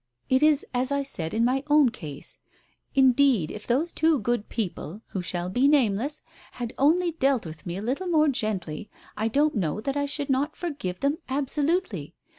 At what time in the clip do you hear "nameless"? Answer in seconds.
5.67-6.23